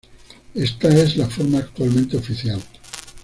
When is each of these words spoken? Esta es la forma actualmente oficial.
Esta 0.55 0.87
es 0.87 1.15
la 1.15 1.27
forma 1.29 1.59
actualmente 1.59 2.17
oficial. 2.17 2.59